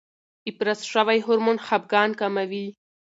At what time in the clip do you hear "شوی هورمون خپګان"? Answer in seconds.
0.91-2.09